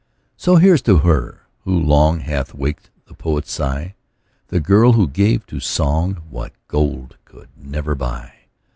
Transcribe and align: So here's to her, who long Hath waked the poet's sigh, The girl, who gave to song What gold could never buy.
So 0.35 0.55
here's 0.55 0.81
to 0.89 0.97
her, 1.05 1.43
who 1.59 1.77
long 1.77 2.21
Hath 2.21 2.55
waked 2.55 2.89
the 3.05 3.13
poet's 3.13 3.51
sigh, 3.51 3.93
The 4.47 4.59
girl, 4.59 4.93
who 4.93 5.07
gave 5.07 5.45
to 5.45 5.59
song 5.59 6.23
What 6.27 6.53
gold 6.67 7.17
could 7.23 7.49
never 7.55 7.93
buy. 7.93 8.33